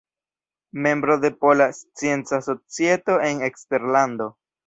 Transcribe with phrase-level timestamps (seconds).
[0.85, 4.35] Membro de Pola Scienca Societo en Eksterlando.